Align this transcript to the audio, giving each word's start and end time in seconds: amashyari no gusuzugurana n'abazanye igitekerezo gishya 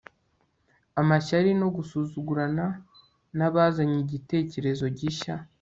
amashyari 1.01 1.49
no 1.61 1.67
gusuzugurana 1.75 2.65
n'abazanye 3.37 3.97
igitekerezo 4.03 4.85
gishya 4.97 5.35